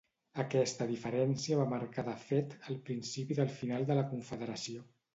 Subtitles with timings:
[0.43, 4.89] Aquesta diferència va marcar de fet el principi del final de la confederació.